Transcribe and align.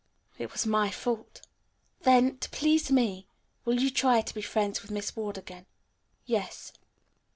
It 0.39 0.51
was 0.51 0.65
my 0.65 0.89
fault." 0.89 1.45
"Then, 2.01 2.39
to 2.39 2.49
please 2.49 2.91
me, 2.91 3.27
will 3.65 3.79
you 3.79 3.91
try 3.91 4.21
to 4.21 4.33
be 4.33 4.41
friends 4.41 4.81
with 4.81 4.89
Miss 4.89 5.15
Ward 5.15 5.37
again?" 5.37 5.67
"Yes." 6.25 6.73